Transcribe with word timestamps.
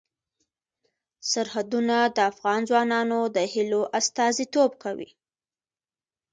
سرحدونه 1.31 1.97
د 2.15 2.17
افغان 2.31 2.61
ځوانانو 2.69 3.19
د 3.35 3.37
هیلو 3.53 3.81
استازیتوب 3.99 4.71
کوي. 4.83 5.09